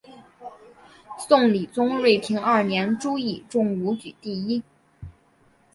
[1.19, 4.63] 宋理宗端平二年朱熠中武举第一。